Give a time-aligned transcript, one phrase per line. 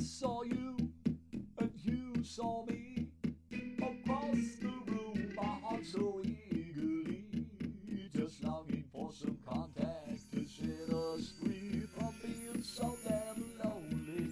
[0.00, 0.76] saw you
[1.58, 3.08] and you saw me
[3.82, 5.32] across the room.
[5.36, 7.24] My heart so eagerly,
[8.14, 14.30] just longing for some contact to set us free from being so damn lonely.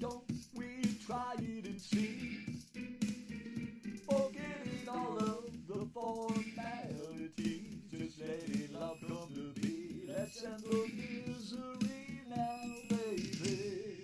[0.00, 0.24] Don't
[0.54, 1.34] we try
[10.46, 10.90] end the
[11.26, 13.96] misery now, baby.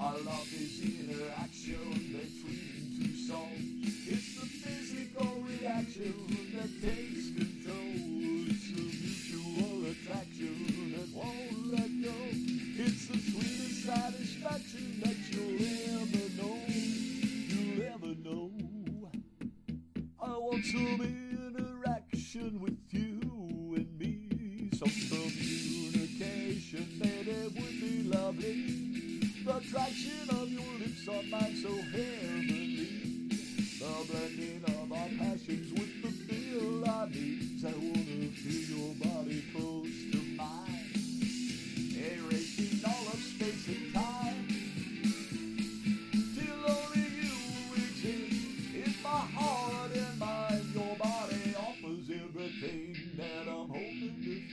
[0.00, 3.48] Our love is interaction between two souls.
[4.08, 6.14] It's the physical reaction
[6.54, 7.21] that takes
[20.62, 24.70] want some interaction with you and me.
[24.74, 29.20] Some communication, baby, would be lovely.
[29.44, 32.71] The attraction of your lips on mine so heavenly.
[54.20, 54.52] Relax.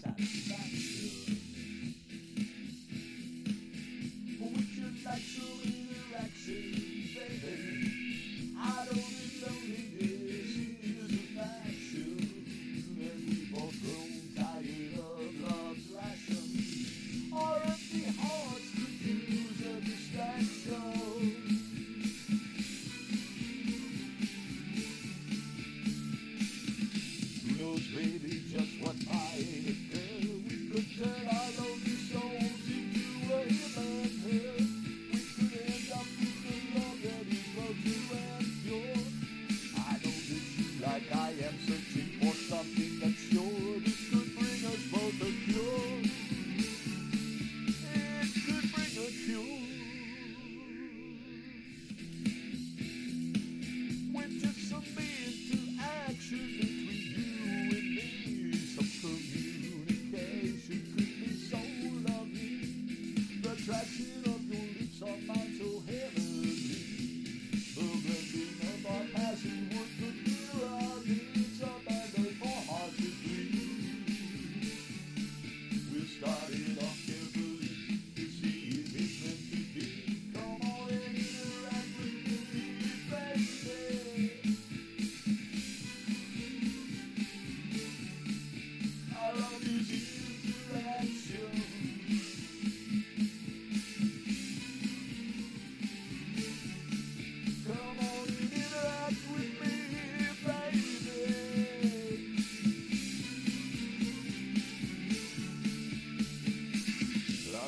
[0.00, 0.59] Satisfaction.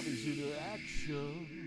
[0.03, 1.62] others into action.